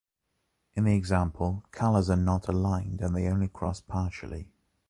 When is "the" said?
0.85-0.95